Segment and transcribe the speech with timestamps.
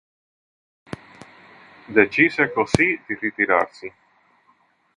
[1.87, 3.93] Decise così di ritirarsi.